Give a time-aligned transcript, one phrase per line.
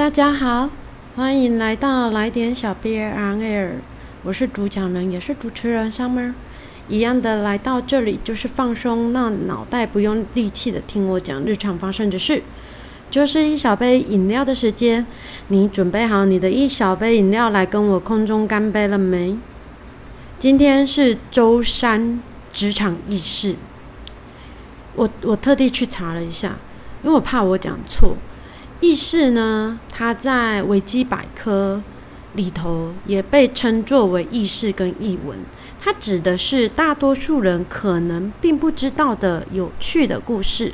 [0.00, 0.70] 大家好，
[1.14, 3.72] 欢迎来到来点小 Beer on Air，
[4.22, 6.32] 我是主讲人，也是主持人 Summer。
[6.88, 12.42] 一样的来到这里就是放松，让脑袋不用力气的听我讲日常发生的事。
[13.10, 15.06] 就是一小杯饮料的时间，
[15.48, 19.36] 你准备好你的一小杯饮料来跟我空中干杯了没？
[20.38, 22.22] 今天是周三
[22.54, 23.54] 职场意识，
[24.94, 26.56] 我我特地去查了一下，
[27.02, 28.16] 因为我怕我讲错。
[28.80, 31.82] 意识呢，它在维基百科
[32.34, 35.36] 里头也被称作为意识跟译文，
[35.78, 40.72] 它指的是大多数人可能并不知道的有趣的故事，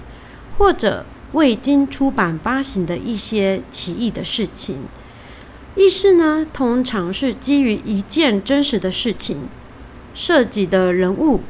[0.57, 4.85] 或者未经出版发行的一些奇异的事情。
[5.75, 9.49] 意识呢，通常是基于一件真实的事情，
[10.15, 11.41] 涉及的人物，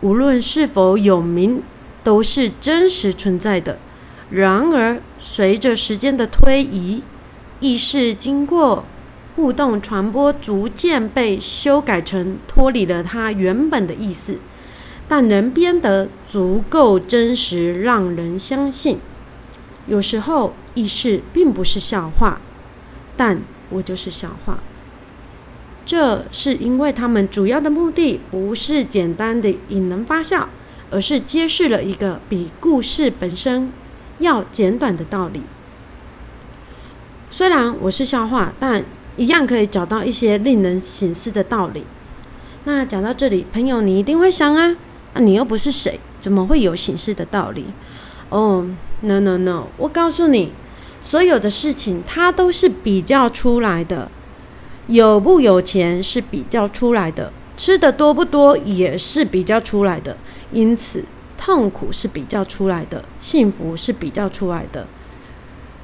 [0.00, 1.62] 无论是否有名，
[2.02, 3.78] 都是真实存在的。
[4.32, 7.02] 然而，随着时间的推移，
[7.60, 8.86] 意识经过
[9.36, 14.38] 互动传播，逐渐被修改成脱离了它原本的意思，
[15.06, 18.98] 但能编得足够真实，让人相信。
[19.86, 22.40] 有时候，意识并不是笑话，
[23.18, 24.60] 但我就是笑话。
[25.84, 30.48] 这是因为他们主要的目的不是简单的引人发笑，
[30.90, 33.70] 而是揭示了一个比故事本身。
[34.22, 35.42] 要简短的道理，
[37.30, 38.82] 虽然我是笑话，但
[39.16, 41.84] 一样可以找到一些令人醒思的道理。
[42.64, 44.76] 那讲到这里，朋友你一定会想啊，
[45.14, 47.66] 啊你又不是谁，怎么会有醒思的道理？
[48.30, 48.66] 哦
[49.00, 50.52] ，no no no，我告诉你，
[51.02, 54.10] 所有的事情它都是比较出来的，
[54.86, 60.16] 有不有钱是比较出来的，吃的多不多也是比较出来的，
[60.52, 61.04] 因此。
[61.44, 64.86] 痛苦是比较出来的，幸福是比较出来的。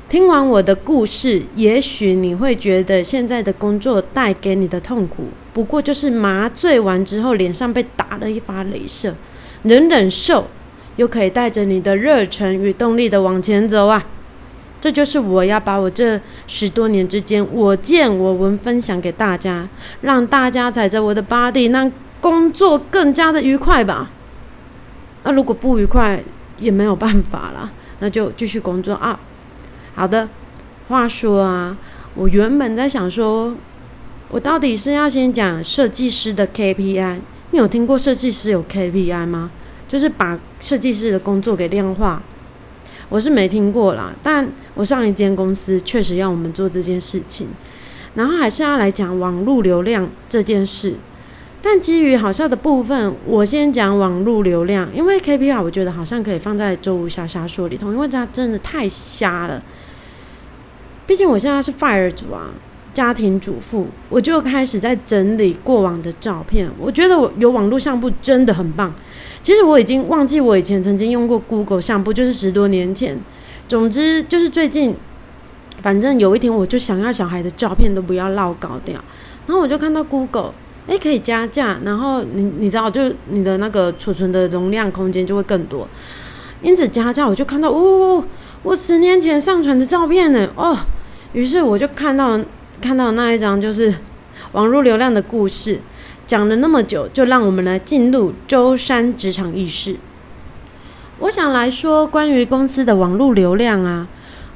[0.09, 9.13] 听完我的故事，也许你会觉得现在的工作带给你的痛苦，不过就是麻醉完之后脸上被打了一发镭射，
[9.63, 10.47] 能忍受，
[10.95, 14.07] 又可以带着你的热忱与动力的往前走啊！
[14.81, 19.69] 这就是我要把我这十多年之间我见我闻分享给大家，
[20.03, 24.13] 让大家踩着我的 body，让工作更加的愉快吧。
[25.25, 26.23] 那如果不愉快
[26.59, 27.71] 也没有办法了，
[28.01, 29.19] 那就继续工作啊。
[29.95, 30.29] 好的，
[30.89, 31.77] 话说啊，
[32.15, 33.55] 我原本在想说，
[34.31, 37.19] 我到底是要先讲设计师的 KPI。
[37.51, 39.51] 你有听过设计师有 KPI 吗？
[39.89, 42.23] 就是把设计师的工作给量化。
[43.09, 47.49] 我是没听过啦，但我上一间公司确实要我们做这件事情。
[48.15, 50.95] 然后还是要来讲网络流量这件事。
[51.61, 59.61] 但基于好笑的部分，我先讲网络流量，因为 KPI 我觉得好像可以放在周五瞎瞎说里头，因为它真的太瞎了。
[61.05, 62.51] 毕竟我现在是 fire 组啊，
[62.95, 66.71] 家庭主妇，我就开始在整理过往的照片。
[66.79, 68.95] 我觉得我有网络相簿真的很棒。
[69.43, 73.19] 其实我已经忘记我以前曾经用过 Google 相簿，就是十多年前。
[73.67, 74.95] 总之就是最近，
[75.83, 78.95] 反正有一天我就想要小孩的照片都不要落搞掉，
[79.47, 80.53] 然后我就看到 Google。
[80.89, 85.87] 哎，可以加价，然后你你知道，就你的那个储存的容量空间就会更多。
[86.63, 88.25] 因此加价，我就看到，哦，
[88.63, 90.75] 我十年前上传的照片呢，哦，
[91.35, 92.41] 于是我就看到
[92.81, 93.95] 看到那一张就是
[94.53, 95.79] 网络流量的故事，
[96.27, 99.97] 讲了那么久，就让我们来进入舟山职场意识。
[101.19, 104.09] 我想来说关于公司的网络流量啊，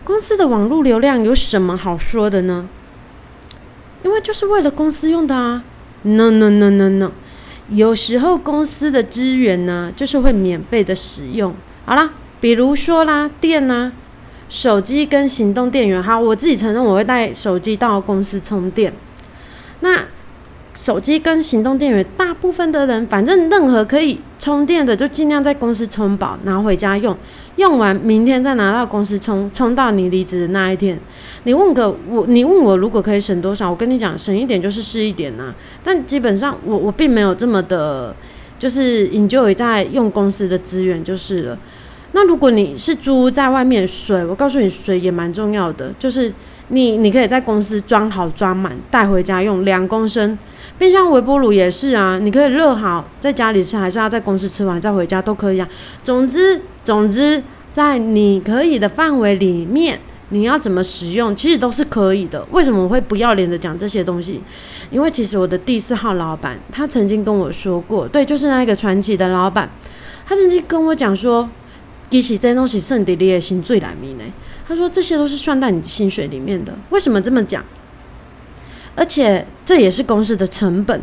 [0.02, 2.66] 公司的网络流量有什么好说的呢？
[4.02, 5.62] 因为就是为了公司用的啊。
[6.02, 7.12] No no no no no，
[7.68, 11.54] 有时候公司的资源呢，就是会免费的使用。
[11.84, 12.10] 好啦，
[12.40, 13.92] 比如说啦，电啊，
[14.48, 16.02] 手机跟行动电源。
[16.02, 18.92] 好，我自己承认我会带手机到公司充电。
[19.80, 20.04] 那
[20.74, 27.16] 手机跟行动电源，大部分的人，反正任何可以充电的，就尽量在公司充饱，拿回家用。
[27.56, 30.98] 用完明天再拿到公司充，充到你离职的那一天。
[31.44, 33.68] 你问个我，你问我如果可以省多少？
[33.68, 35.54] 我跟你讲，省一点就是是一点呐。
[35.84, 38.16] 但基本上我我并没有这么的，
[38.58, 41.58] 就是 enjoy 在用公司的资源就是了。
[42.12, 46.32] 那如果你是租在外面水，我告诉你水也蛮重要的，就是
[46.72, 50.36] 你你可以在公司装好装满带回家用两公升。
[50.78, 55.68] 冰箱微波炉也是啊，你可以热好在家里吃，还是要在公司吃完再回家都可以啊。
[56.02, 60.00] 总之总之，在你可以的范围里面。
[60.34, 62.42] 你要怎么使用，其实都是可以的。
[62.52, 64.40] 为什么我会不要脸的讲这些东西？
[64.90, 69.68] 因为其实我的第四号老板，他曾经跟我说过，对，就是那个传奇的老板，
[70.24, 71.46] 他曾经跟我讲说，
[72.08, 74.24] 其实这东西剩底你的心最里面呢。
[74.72, 76.72] 他说这些都是算在你的薪水里面的。
[76.88, 77.62] 为什么这么讲？
[78.96, 80.98] 而且这也是公司的成本。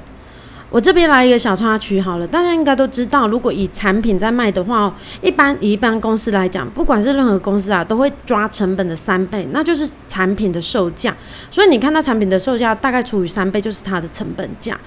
[0.71, 11.15] 我这边来一个小插曲好了，大家应该都知道，如果以产品在卖的话，一般以一般公司来讲，不管是任何公司啊，都会抓成本的三倍，那就是产品的售价。
[11.51, 14.79] 所以你看它产品的售价大概除以三倍，就是它的成本价。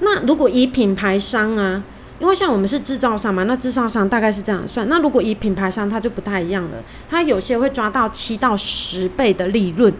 [0.00, 1.82] 那如果以品牌商啊，
[2.20, 4.88] 因为像我们是制造商嘛，那制造商大概是这样算。
[4.88, 6.76] 那如果以品牌商，它就不太一样了，
[7.08, 9.92] 它有些会抓到七到十倍的利润。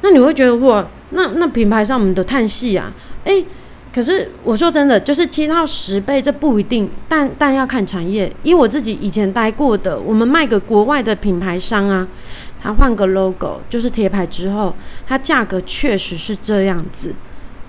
[0.00, 2.92] 那你会觉得哇，那那品牌商我们的叹息啊，
[3.24, 3.44] 诶。
[3.92, 8.30] 可是我说真的，就是七到十倍，这不一定，但但要看产业。
[8.42, 12.06] 以我自己以前待过的，我们卖给国外的品牌商啊，
[12.62, 14.74] 他换个 logo 就是贴牌之后，
[15.06, 17.14] 它价格确实是这样子。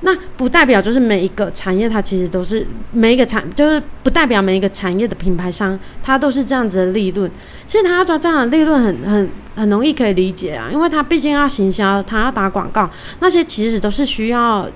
[0.01, 7.29] 那不代表就是每一个产业它其实都是每一个产，就是不代表每一个产业的品牌商它都是这样子的利润。
[7.65, 12.89] 其实他要赚这样的利润很很很容易可以理解啊，因为他毕竟要行销，他要打广告，
[13.19, 14.69] 那些其实都是需要。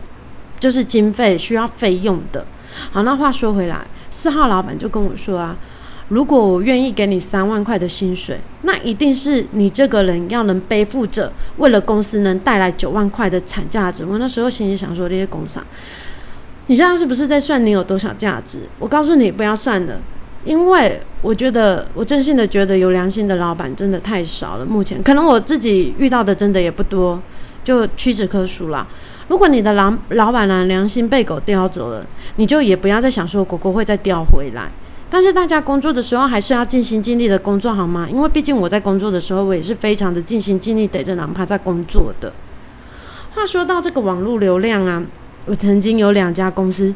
[0.61, 2.45] 就是经费需要费用的。
[2.91, 5.57] 好，那话说回来，四号老板就跟我说啊，
[6.11, 14.03] 如果我愿意给你三万块的薪水，那一定是你这个人要能背负着为了公司能带来九万块的产价值。
[14.05, 15.65] 我那时候心里想说，这些工厂，
[16.67, 18.59] 你现在是不是在算你有多少价值？
[18.77, 20.01] 我告诉你，不要算了，
[20.43, 24.65] 因为我觉得我真心的觉得有良心的老板真的太少了。
[24.65, 27.21] 目前可能我自己遇到的真的也不多，
[27.63, 28.85] 就屈指可数啦。
[29.29, 32.05] 如果你的老老板呢良心被狗叼走了，
[32.35, 34.69] 你就也不要再想说狗狗会再叼回来。
[35.11, 38.07] 但是大家工作的时候还是要尽心尽力的工作，好吗？
[38.09, 42.31] 因为毕竟我在工作的时候，我也是非常的尽心尽力逮着狼趴在工作的。
[43.35, 45.03] 话说到这个网络流量啊，
[45.47, 46.95] 我曾经有两家公司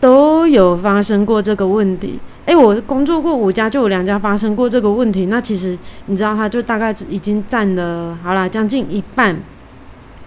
[0.00, 2.18] 都有发生过这个问题。
[2.46, 5.26] 诶，我工作过五家，就有两家发生过这个问题。
[5.26, 9.38] 那其实你知道，它就大概已经占了好了将近一半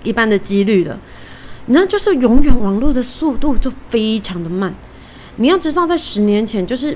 [0.04, 1.00] 一半的几率了。
[1.66, 4.72] 你知道，就是永远网络的速度就非常的慢。
[5.38, 6.96] 你要知道，在十年前，就是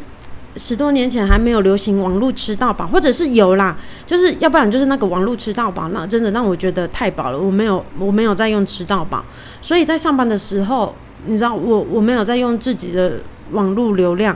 [0.56, 7.38] 十多年前还没有流行网络吃到饱，或者是有啦，就是要不然就是那个网络吃到饱，那真的让我觉得太饱了。
[7.38, 9.24] 我没有，我没有在用吃到饱，
[9.62, 10.96] 所以在上班的时候，
[11.26, 13.20] 你知道，我我没有在用自己的
[13.52, 14.36] 网络流量，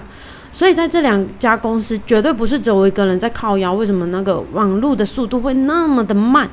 [0.51, 3.73] 所以在这两家公司绝对不是只有我一个人在靠腰。
[3.73, 6.49] 为什么那个网络的速度会那么的慢？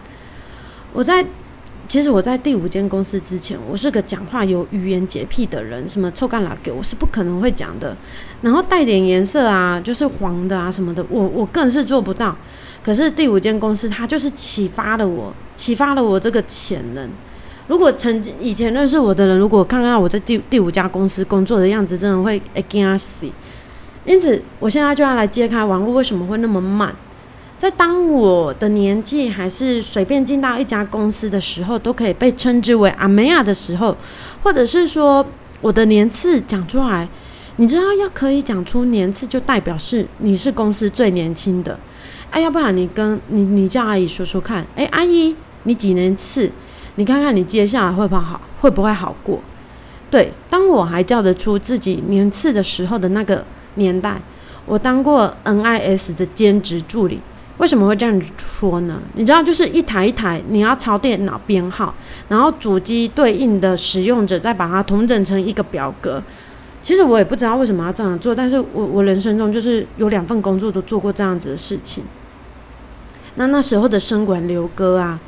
[0.92, 1.24] 我在。
[1.88, 7.96] 其实我在第五间公司之前，我是个讲话有语言洁癖的人，什么臭干辣给我是不可能会讲的。
[8.42, 12.36] 然后带点颜色啊，就是黄的啊什么的，我我更是做不到。
[12.84, 17.08] 可是第五间公司，它就是启发了我，启发了我这个潜能。
[17.68, 23.26] 如果曾经以前认识我的人，如果看看我在第第五家公司工作的样子，真的会惊死。
[24.04, 26.94] 因此，我现在就要来揭开网络为什么会那么慢。
[27.58, 33.96] 在当我的年纪还是随便进到一家公司的时候，都可以被称之为阿梅亚的时候，
[34.44, 35.26] 或者是说
[35.60, 37.08] 我的年次讲出来，
[37.56, 41.76] 你知道要可以讲出年次，就代表是你是公司最年轻的。
[42.30, 45.34] 哎，要不然你跟你你叫阿姨说说看，哎，阿姨
[45.64, 46.48] 你几年次？
[46.94, 49.40] 你看看你接下来会不会好，会不会好过？
[50.12, 54.22] 对，当我还叫得出自己年次的时候的那个年代，
[54.64, 57.20] 我当过 NIS 的兼职助理。
[57.58, 59.00] 为什么会这样说呢？
[59.14, 61.94] 你知道，就是一台一台，你要抄电脑编号，
[62.28, 66.22] 然后主机对应的使用者再把它统整成一个表格。
[66.80, 72.04] 其实我也不知道为什么要这样做，但是我我人生中就是有两份工作都做过这样子的事情。
[73.34, 75.18] 那那时候的生管刘哥啊，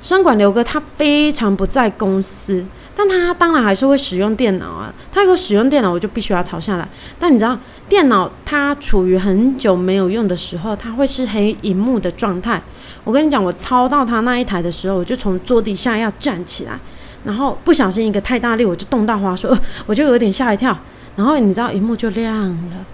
[0.00, 2.64] 生管刘哥他非常不在公司。
[2.92, 6.86] 但他当然还是会使用电脑啊，他如果使用电脑，我就必须要抄下来。
[7.18, 12.60] 但你知道，电脑它处于很久没有用的时候，它会是黑荧幕的状态。
[13.04, 16.78] 我跟你讲，我抄到他那一台的时候，我就从桌底下要站起来，
[17.24, 20.76] 然后不小心一个太大力，我就动到花说，我就有点吓一跳。
[21.16, 22.84] 然后你知道，荧幕就亮了。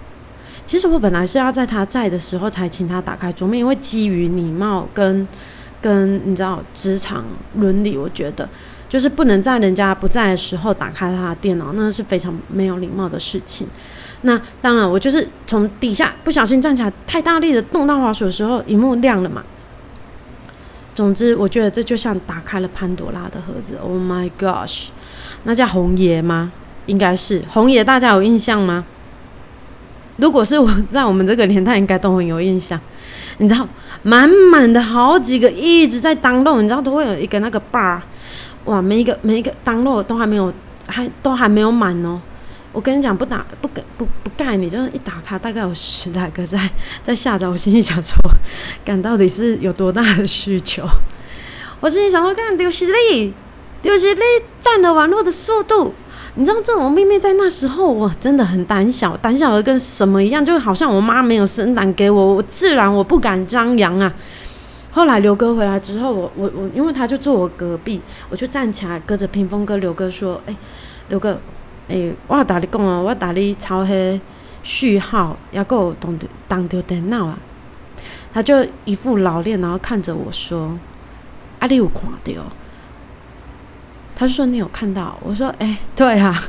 [0.65, 5.27] 其实我本来是要在他在的时候才请他打开桌面，因为基于礼貌跟
[5.81, 7.23] 跟你知道职场
[7.55, 8.47] 伦理，我觉得。
[8.89, 13.67] 就是不能在人家不在的时候打开他的电脑，那是非常没有礼貌的事情。
[14.21, 19.43] 那当然，我就是从底下不小心站起来，太大力的动到滑鼠的时候，荧幕亮了嘛。
[20.95, 23.75] 总之，我觉得这就像打开了潘多拉的盒子。
[23.83, 24.87] Oh my gosh！
[25.43, 26.53] 那叫红爷吗？
[26.85, 28.85] 应该是红爷，大家有印象吗？
[30.15, 32.79] 如果是我在我们这个年代，应该都很有印象。
[33.39, 33.67] 你知道，
[34.03, 37.99] 满满的好几个一直在当漏，你知道都会有一个那个 bar。
[38.65, 40.53] 哇，每一个每一个当落都还没有，
[40.87, 42.19] 还都还没有满哦。
[42.73, 46.69] 我跟你讲，不打不不不不盖，你就是一打开，大概有十来个在
[47.01, 47.47] 在下载。
[47.47, 48.15] 我心里想说，
[48.85, 50.85] 干到底是有多大的需求？
[51.79, 53.33] 我心里想说，干丢西力，
[53.81, 54.21] 丢西力
[54.59, 55.95] 占了网络的速度。
[56.37, 64.13] 你知道这种秘密在那时候，我真的很胆小，胆小的跟什么一样，就好像我妈没有生胆给我，我自然我不敢张扬啊。
[64.91, 70.55] 后来刘哥回来之后，我我我，因为他就坐我隔壁，我就站起来，隔着屏风跟刘哥说：“哎，
[71.09, 71.39] 刘哥。”
[71.89, 74.19] 诶，我打你讲哦，我打你抄迄
[74.61, 77.39] 序号，也够当当着电脑啊。
[78.33, 80.77] 他就一副老练，然后看着我说
[81.59, 82.43] ：“啊，你有看到？”
[84.19, 86.43] 他就说：“你有看到？”我说：“诶，对啊。”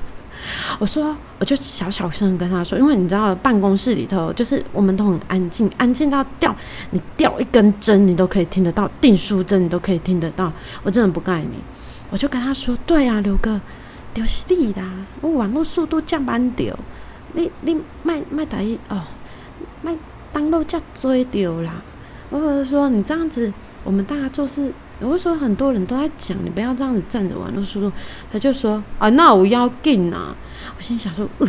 [0.81, 6.57] 我说：“我就小小声跟他说，因为你知道办公室里头就是我们都很安静，安静到掉
[6.93, 10.51] 你掉一根针你都可以听得到，订书针你都可以听得到。
[10.83, 11.59] 我真的不盖你。”
[12.11, 13.61] 我就跟他说：“对啊，刘哥。”
[14.15, 16.77] 就是你啦，我网络速度降慢掉，
[17.35, 19.03] 你你卖卖打一哦，
[19.83, 19.95] 卖
[20.33, 21.75] 当路加追掉啦。
[22.31, 23.53] 我就说你这样子，
[23.85, 27.93] 我们大家做事，我会说很多人都在讲，你不要这样子站着网络速度。
[28.33, 30.35] 他就说啊，那我要进啊。
[30.77, 31.49] 我心想说，呃，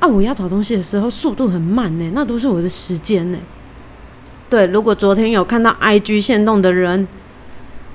[0.00, 3.38] 啊，我要找东西的时候速度很慢呢，那都是我的时间呢。
[4.48, 7.06] 对，如果昨天有看到 IG 线动的人，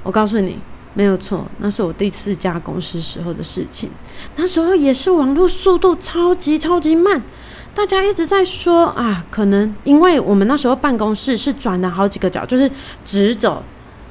[0.04, 0.58] 我告诉你。
[0.96, 3.90] 没有错，那是我第四家公司时候的事情。
[4.36, 7.22] 那时候也是网络速度超级超级慢，
[7.76, 12.70] 大家一直在说啊，可能因为我们那时候办公室是转了好几个角，就是
[13.06, 13.64] 直走、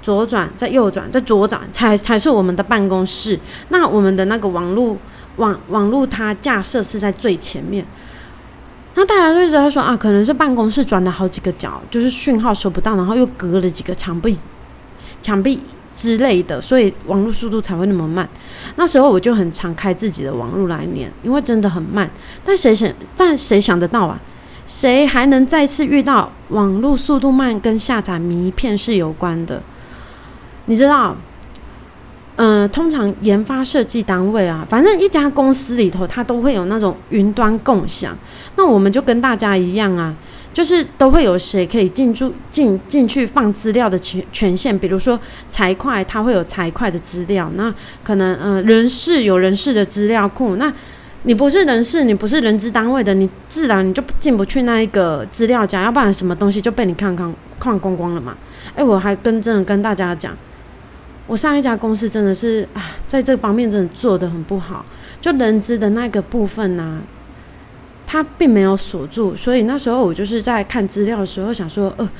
[0.08, 3.38] 左转、再右转、再左转，才才是我们的办公室。
[3.68, 4.96] 那我们的那个网络
[5.36, 7.84] 网网络它架设是在最前面。
[8.94, 14.38] 那大家就知道说啊，可能是办公室转了好几个角，就是讯号收不到，然后又隔了几个墙壁，
[15.20, 15.60] 墙壁。
[15.90, 18.28] 之类的，所以网络速度才会那么慢。
[18.76, 22.08] 那时候我就很常开自己的网络来连，因为真的很慢。
[22.44, 24.20] 但谁想，但谁想得到啊？
[24.64, 29.60] 谁还能再次遇到网络速度慢跟下载迷片是有关的？
[30.68, 31.16] 你知道，
[32.36, 38.16] 嗯，通常研发设计单位啊，反正一家公司里头，它都会有那种云端共享。
[38.54, 40.14] 那我们就跟大家一样啊。
[40.50, 45.16] 就是都会有谁可以进驻进进去放资料的权权限，比如说
[45.50, 47.72] 财会，它会有财会的资料，那
[48.02, 50.72] 可能呃人事有人事的资料库，那
[51.22, 58.36] 你不是人事，你不是人资单位的，你自然你就进不去那一个资料夹，要不然什么东西就被你看看看光光了嘛。
[58.74, 60.36] 哎，我还跟真的跟大家讲，
[61.28, 64.84] 我上一家公司真的是啊，在这方面真的做的很不好，
[65.20, 67.00] 就人资的那个部分呢。
[68.10, 72.10] 他并没有锁住，所以那时候我就是在看资料的时候想说，呃，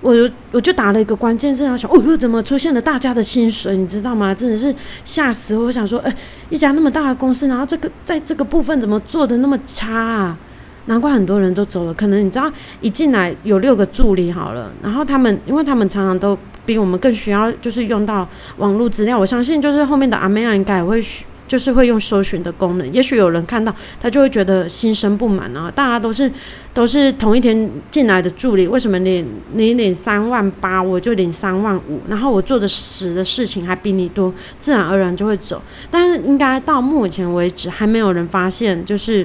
[0.00, 3.76] 我就我就打了一个关键字，然后想，哦，怎么出现了大家的薪水？
[3.76, 4.34] 你知道吗？
[4.34, 5.66] 真的是吓死我！
[5.66, 6.12] 我想说，哎，
[6.50, 10.38] 一家那么大的公司，然后这个在这个部分怎么做的那么差啊？
[10.86, 11.94] 难怪很多人都走了。
[11.94, 12.50] 可能你知道，
[12.80, 19.18] 一进来有六个助理好了，然后他们，因为他们常常都比我们更需要，就是用到网络资料。
[19.18, 21.00] 我相信，就是后面的阿美亚应该会。
[21.48, 25.70] 就是会用搜寻的功能，也许有人看到他就会觉得心生不满啊！
[25.72, 26.28] 大家都是
[26.74, 35.62] 都是同一天进来的助理，为什么你你领三万八，我就领三万五，然后我做的死的事情还比你多，自然而然就会走。
[35.88, 39.24] 但是应该到目前为止还没有人发现，就是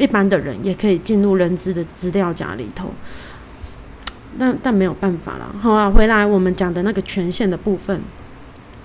[0.00, 2.92] 一般的人也可以进入人资的资料夹里头。
[4.38, 8.00] 但但没有办法了，好啊，回来我们讲的那个权限的部分。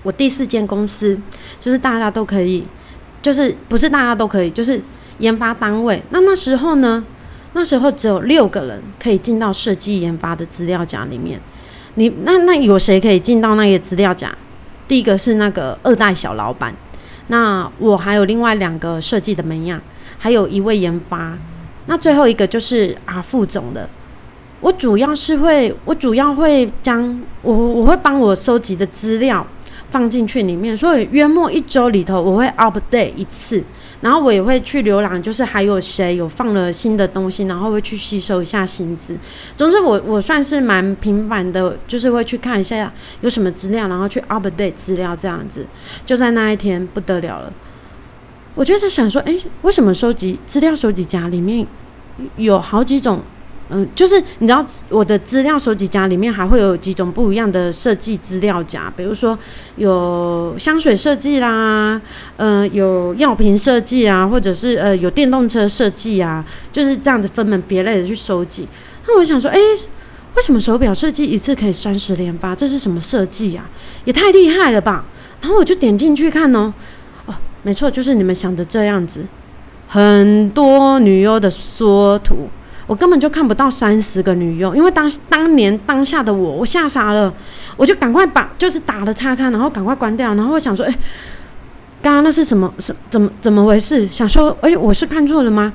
[0.02, 1.18] 我第四间公司
[1.58, 2.64] 就是大家都可以，
[3.22, 4.80] 就是不是大家都可以，就是
[5.18, 6.02] 研发单位。
[6.10, 7.04] 那那时候呢，
[7.54, 11.40] 那时候只有六个人可以进到设计研发的资料夹里面。
[11.94, 14.32] 你那那有谁可以进到那个资料夹？
[14.86, 16.74] 第一个是那个二代小老板，
[17.28, 19.80] 那我还有另外两个设计的门样，
[20.18, 21.36] 还有一位研发。
[21.86, 23.88] 那最后一个就是啊副总的。
[24.60, 29.46] 我主要是会，我主要会将我我会帮我收集的资料。
[29.88, 33.62] 放进去里面，所以约莫一周里头我会 update 一次，
[34.00, 39.16] 然后我也会去浏览，就是还有谁有放了新的东西，然后会去吸收一下薪资。
[39.56, 45.64] 总之，我我算是蛮频繁的，就是会去看一下有什么资料，然后去 update 资料这样子。
[46.04, 47.52] 就在那一天不得了了，
[48.56, 51.64] 我就在想说，哎，为什么收集资料收集夹里面
[52.36, 53.20] 有好几种？
[53.68, 59.36] 嗯，就是你知道我的资料收集夹里面还会有几种不一样的设计资料夹，比如说
[59.74, 62.00] 有香水设计啦，
[62.36, 68.68] 呃，有药品设计啊，或者是呃有电动车设计啊，就是这样子分门别类的去收集。
[69.06, 69.58] 那我想说，哎，
[70.36, 72.54] 为什么手表设计一次可以三十连发？
[72.54, 73.68] 这是什么设计呀？
[74.04, 75.04] 也太厉害了吧！
[75.40, 76.72] 然后我就点进去看哦，哦，
[77.66, 79.26] 没错，就是你们想的这样子。
[79.88, 82.48] 很多女优的缩图，
[82.86, 87.34] 我根本就看不到三十个女优，因为当当年当下的我，我吓傻了，
[87.76, 90.94] 我就赶快把就是打了叉叉，然后赶快关掉，然后我想说，哎，
[92.00, 92.72] 刚刚那是什么？
[92.78, 94.06] 是怎么怎么回事？
[94.12, 95.72] 想说，哎，我是看错了吗？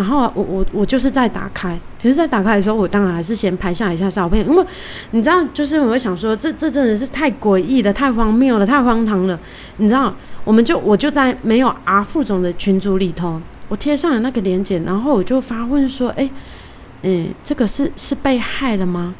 [0.00, 4.64] 然后我我我就是在打开，其实，在打开的时候，我当然还是先拍下一下照片，因为
[5.10, 9.38] 你知道，就是我想说，这这真的是太诡异了，太荒谬了，太荒唐了，
[9.76, 10.10] 你知道，
[10.42, 13.38] 我们就我就在没有阿副总的群组里头，
[13.68, 16.30] 我贴上了那个链接，然后我就发问说，哎，
[17.02, 19.14] 嗯，这个是是被害了吗？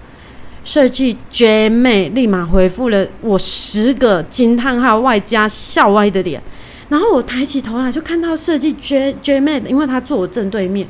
[0.65, 6.43] 设计 J 妹立马回复了我十个惊叹号外加笑歪的脸。
[6.91, 10.87] 然后我抬起头来，就看到设计 J J 妹，因为她坐我正对面，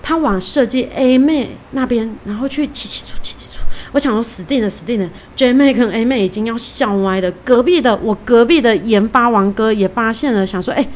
[0.00, 3.64] 她往设计 A 妹那边，然后去起起出起起出。
[3.92, 7.30] 我想说死定了，死定了！J 妹跟 A 妹已经要笑歪了。
[7.42, 10.86] 隔壁的我隔壁的研发王哥也发现了，想说，哎，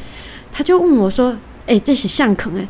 [0.53, 1.35] 他就问我说，
[1.65, 2.65] 哎，这是相坑哎？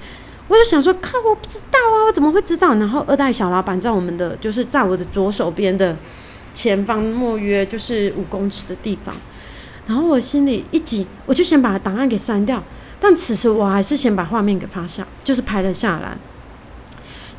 [0.48, 2.74] 我就想说，靠，我不知道啊，我怎么会知道？
[2.76, 5.96] 然后二代小老板在我们的就是在我的左手边的
[6.54, 9.14] 前方，莫约就是五公尺的地方。
[9.88, 12.64] 然后我心里一紧，我就先把档案给删掉。
[13.00, 16.18] 但此时我还是先把画面给发下，就是拍了下来。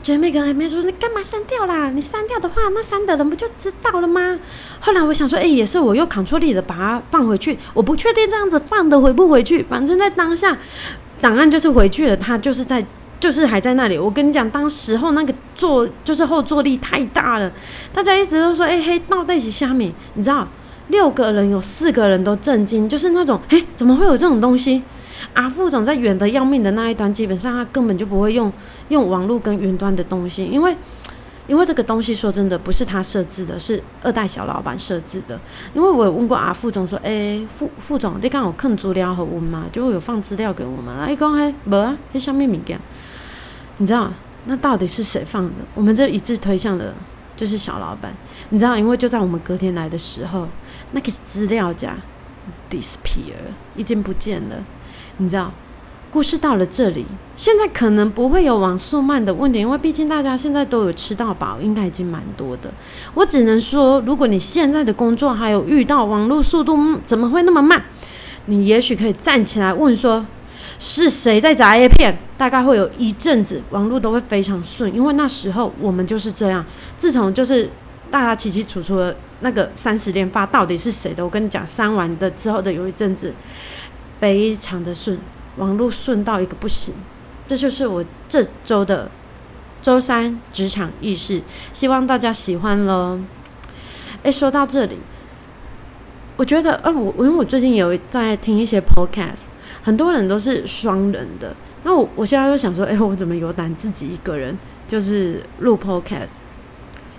[0.02, 1.90] 姐妹跟妹妹说：“你干嘛删掉啦？
[1.90, 4.38] 你删掉的话，那删的人不就知道了吗？”
[4.78, 7.58] 后来我想说：“哎，也是，我又扛出力的把它放回去。
[7.74, 10.56] 我不确定这样子放的回不回去，反正在当下
[11.20, 12.86] 档案就是回去了，它就是在，
[13.18, 13.98] 就是还在那里。
[13.98, 17.50] 我跟你讲，当时候那个坐就是后坐力太大了，
[17.92, 20.46] 大家一直都说：‘哎，黑道在一起下面，你知道？’
[20.88, 24.82] 六个人有四个人都震惊，就是那种，哎，怎么会有这种东西？
[25.32, 28.52] 阿副总在远的要命的那一端，基本上他根本就不会用
[28.88, 30.76] 用网络跟云端的东西，因为
[31.46, 35.38] 因为这个东西说真的不是他设置的，是二代小老板设置的。
[35.74, 40.94] 因为我有问过阿副总说，哎，副副总，你刚好看资料和我们嘛，就会有放资料给我们。
[40.98, 42.78] 哎，讲嘿，没啊，那上面物件，
[43.78, 44.10] 你知道
[44.46, 45.54] 那到底是谁放的？
[45.74, 46.94] 我们这一致推向了
[47.36, 48.12] 就是小老板，
[48.48, 50.48] 你知道，因为就在我们隔天来的时候。
[50.92, 51.96] 那个资料夹
[52.70, 53.34] disappear
[53.74, 54.56] 已经不见了，
[55.16, 55.52] 你知道？
[56.12, 57.04] 故事到了这里，
[57.36, 62.70] 现在可能不会有网速慢的问题，因为毕竟大家现在都有吃到饱，应该已经蛮多的。
[63.14, 67.82] 我只能说，如果你现在的工作还有遇到网络速度怎么会那么慢，
[68.44, 70.24] 你也许可以站起来问说
[70.78, 72.16] 是谁在砸 A 片？
[72.36, 76.64] 大概会有一阵子网络都会非常顺，因为那时候我们就是这样。
[76.96, 77.70] 自从就是
[78.10, 79.16] 大家起起楚楚的。
[79.40, 81.22] 那个三十连发到底是谁的？
[81.22, 83.34] 我跟你讲，删完的之后的有一阵子，
[84.18, 85.18] 非常的顺，
[85.58, 86.94] 网络顺到一个不行。
[87.46, 89.10] 这就是我这周的
[89.82, 91.42] 周三职场意识，
[91.74, 93.20] 希望大家喜欢喽。
[94.22, 94.96] 诶，说到这里，
[96.38, 99.48] 我觉得，呃，我因为我最近有在听一些 podcast，
[99.82, 101.54] 很多人都是双人的，
[101.86, 106.38] 那我我现在就想说，哎，我怎么有胆自己一个人就是录 podcast？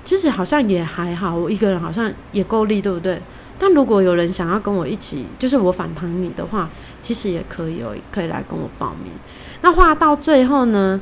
[0.04, 3.22] 其实好像也还好，我一个人好像也够力，对不对？
[3.58, 6.70] 但如果有人想要跟我一起，就是我反弹你的话，
[7.02, 9.14] 其实也可以哦，可以来跟我报名。
[9.62, 11.00] 那话到最后呢，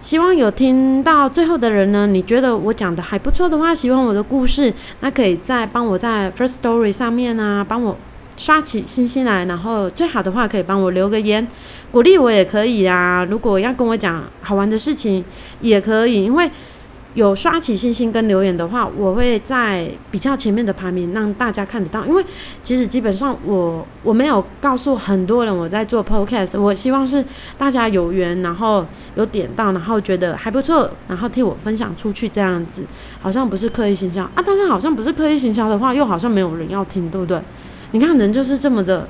[0.00, 7.96] 希望有听到最后的人呢，你觉得我讲的还不错的话，喜欢我的故事，那可以再帮我在 First Story 上面啊，帮我
[8.38, 11.46] 刷起星星来，然后最好的话可以帮我留个言，
[11.92, 13.26] 鼓励我也可以啊。
[13.28, 15.22] 如果要跟我讲好玩的事情，
[15.60, 16.50] 也可以，因为。
[17.14, 22.04] 有刷起星星跟留言的话，我会在比较前面的排名让大家看得到。
[22.04, 22.24] 因为
[22.62, 27.24] 其实基本上我我没有告诉很多人我在做 podcast，我希望是
[27.56, 32.84] 大家有缘，然后有点到，然后觉得还不错，然后替我分享出去这样子，
[33.20, 34.42] 好像不是刻意行销啊。
[34.46, 37.40] 但是好像不是刻意行销的话，又好像没有人要听，对不对？
[37.92, 39.08] 你看人就是这么的，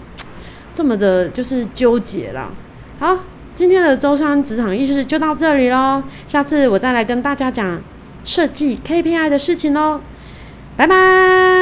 [0.73, 2.51] 这么的，就是纠结啦。
[2.99, 3.19] 好。
[3.55, 7.83] 今天的周三职场意识就到这里喽，下次我再来跟大家讲
[8.23, 10.01] 设计 KPI 的事情喽，
[10.77, 11.58] 拜拜。